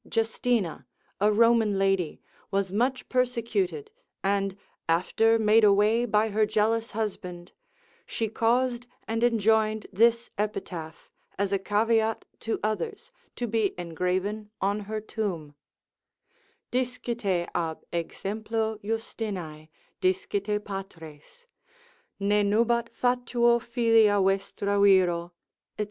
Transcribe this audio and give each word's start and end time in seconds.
Justina, 0.11 0.87
a 1.19 1.31
Roman 1.31 1.77
lady, 1.77 2.21
was 2.49 2.71
much 2.71 3.07
persecuted, 3.07 3.91
and 4.23 4.57
after 4.89 5.37
made 5.37 5.63
away 5.63 6.05
by 6.05 6.29
her 6.29 6.43
jealous 6.47 6.89
husband, 6.97 7.51
she 8.07 8.27
caused 8.27 8.87
and 9.07 9.23
enjoined 9.23 9.85
this 9.93 10.31
epitaph, 10.39 11.11
as 11.37 11.51
a 11.51 11.59
caveat 11.59 12.25
to 12.39 12.59
others, 12.63 13.11
to 13.35 13.45
be 13.45 13.75
engraven 13.77 14.49
on 14.59 14.79
her 14.89 14.99
tomb: 15.01 15.53
Discite 16.71 17.23
ab 17.53 17.83
exemplo 17.93 18.81
Justinae, 18.83 19.69
discite 20.01 20.65
patres, 20.65 21.45
Ne 22.19 22.41
nubat 22.41 22.89
fatuo 22.89 23.61
filia 23.61 24.19
vestra 24.19 24.81
viro, 24.81 25.31
&c. 25.77 25.79